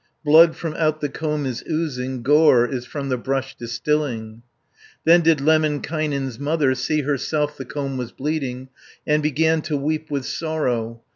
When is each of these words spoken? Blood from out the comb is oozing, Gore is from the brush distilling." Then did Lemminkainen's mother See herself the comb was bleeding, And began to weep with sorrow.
Blood 0.25 0.55
from 0.55 0.73
out 0.79 0.99
the 0.99 1.09
comb 1.09 1.45
is 1.45 1.63
oozing, 1.69 2.23
Gore 2.23 2.65
is 2.65 2.87
from 2.87 3.09
the 3.09 3.19
brush 3.19 3.55
distilling." 3.55 4.41
Then 5.03 5.21
did 5.21 5.39
Lemminkainen's 5.39 6.39
mother 6.39 6.73
See 6.73 7.03
herself 7.03 7.55
the 7.55 7.65
comb 7.65 7.97
was 7.97 8.11
bleeding, 8.11 8.69
And 9.05 9.21
began 9.21 9.61
to 9.61 9.77
weep 9.77 10.09
with 10.09 10.25
sorrow. 10.25 11.03